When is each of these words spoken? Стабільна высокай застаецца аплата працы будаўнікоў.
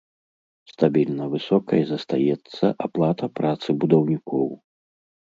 Стабільна 0.71 1.27
высокай 1.33 1.81
застаецца 1.91 2.65
аплата 2.87 3.25
працы 3.41 3.69
будаўнікоў. 3.85 4.47